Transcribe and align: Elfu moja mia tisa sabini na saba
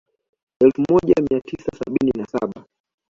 Elfu 0.59 0.81
moja 0.91 1.15
mia 1.29 1.41
tisa 1.41 1.71
sabini 1.71 2.11
na 2.17 2.25
saba 2.27 2.65